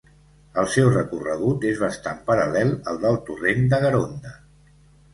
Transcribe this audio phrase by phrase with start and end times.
[0.61, 4.39] El seu recorregut és bastant paral·lel al del torrent de Garonda.